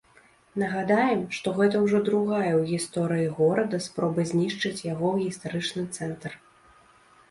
Нагадаем, 0.61 1.21
што 1.39 1.53
гэта 1.59 1.75
ўжо 1.83 2.01
другая 2.09 2.49
ў 2.53 2.63
гісторыі 2.73 3.31
горада 3.43 3.83
спроба 3.91 4.29
знішчыць 4.35 4.77
яго 4.93 5.17
гістарычны 5.25 5.89
цэнтр. 5.95 6.31